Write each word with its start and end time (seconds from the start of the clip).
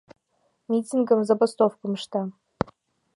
Митингым, 0.69 1.19
забастовкым 1.25 1.91
ышта. 1.99 2.21